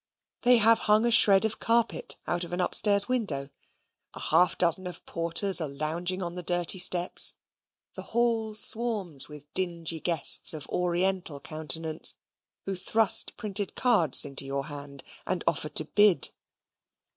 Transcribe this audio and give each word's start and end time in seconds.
They 0.41 0.57
have 0.57 0.79
hung 0.89 1.05
a 1.05 1.11
shred 1.11 1.45
of 1.45 1.59
carpet 1.59 2.17
out 2.25 2.43
of 2.43 2.51
an 2.53 2.59
upstairs 2.59 3.07
window 3.07 3.51
a 4.15 4.19
half 4.19 4.57
dozen 4.57 4.87
of 4.87 5.05
porters 5.05 5.61
are 5.61 5.67
lounging 5.67 6.23
on 6.23 6.33
the 6.33 6.41
dirty 6.41 6.79
steps 6.79 7.35
the 7.93 8.01
hall 8.17 8.55
swarms 8.55 9.29
with 9.29 9.53
dingy 9.53 9.99
guests 9.99 10.55
of 10.55 10.67
oriental 10.69 11.39
countenance, 11.39 12.15
who 12.65 12.73
thrust 12.75 13.37
printed 13.37 13.75
cards 13.75 14.25
into 14.25 14.43
your 14.43 14.65
hand, 14.65 15.03
and 15.27 15.43
offer 15.45 15.69
to 15.69 15.85
bid. 15.85 16.31